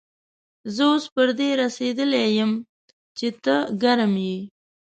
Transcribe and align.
زه 0.75 0.83
اوس 0.91 1.03
پر 1.13 1.27
دې 1.39 1.49
رسېدلی 1.61 2.25
يم 2.37 2.51
چې 3.17 3.27
ته 3.43 3.55
ګرم 3.81 4.13
يې. 4.27 4.37